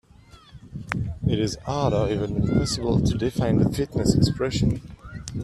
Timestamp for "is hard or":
1.37-2.09